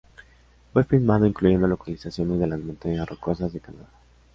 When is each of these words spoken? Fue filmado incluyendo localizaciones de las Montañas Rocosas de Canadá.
Fue 0.73 0.83
filmado 0.83 1.27
incluyendo 1.27 1.67
localizaciones 1.67 2.39
de 2.39 2.47
las 2.47 2.59
Montañas 2.59 3.07
Rocosas 3.07 3.53
de 3.53 3.59
Canadá. 3.59 3.87